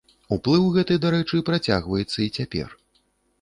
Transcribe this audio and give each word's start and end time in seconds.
Уплыў 0.35 0.63
гэты, 0.77 0.97
дарэчы, 1.03 1.41
працягваецца 1.51 2.17
і 2.27 2.29
цяпер. 2.41 2.67